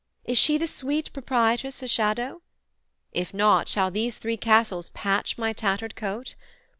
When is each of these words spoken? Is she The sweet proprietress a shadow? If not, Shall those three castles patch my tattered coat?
Is 0.25 0.35
she 0.35 0.57
The 0.57 0.65
sweet 0.65 1.13
proprietress 1.13 1.83
a 1.83 1.87
shadow? 1.87 2.41
If 3.11 3.35
not, 3.35 3.67
Shall 3.67 3.91
those 3.91 4.17
three 4.17 4.35
castles 4.35 4.89
patch 4.89 5.37
my 5.37 5.53
tattered 5.53 5.95
coat? 5.95 6.33